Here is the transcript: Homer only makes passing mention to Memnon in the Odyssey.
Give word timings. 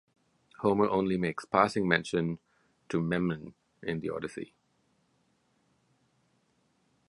Homer 0.61 0.89
only 0.89 1.15
makes 1.15 1.45
passing 1.45 1.87
mention 1.87 2.39
to 2.89 2.99
Memnon 2.99 3.53
in 3.83 3.99
the 3.99 4.09
Odyssey. 4.09 4.55